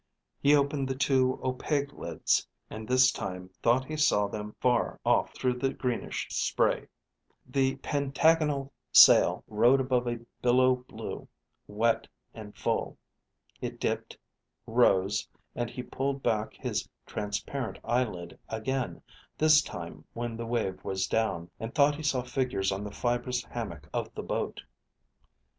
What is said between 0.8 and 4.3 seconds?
the two opaque lids, and this time thought he saw